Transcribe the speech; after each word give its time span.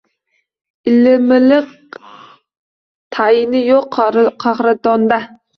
Ilimiliq, 0.91 1.99
tayini 3.15 3.63
yoʼq 3.69 4.03
qahraton-da. 4.47 5.25